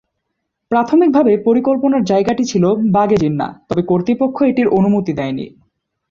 প্রাথমিকভাবে 0.71 1.33
পরিকল্পনার 1.37 2.03
জায়গাটি 2.03 2.43
ছিল 2.45 2.63
বাগ-এ-জিন্নাহ, 2.91 3.51
তবে 3.69 3.81
কর্তৃপক্ষ 3.83 4.37
এটির 4.43 4.67
অনুমতি 4.69 5.11
দেয়নি। 5.13 5.45